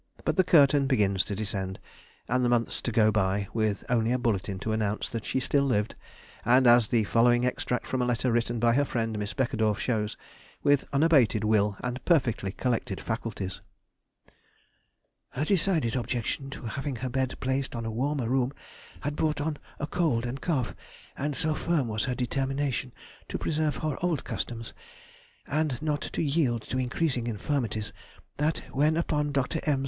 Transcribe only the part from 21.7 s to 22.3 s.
was her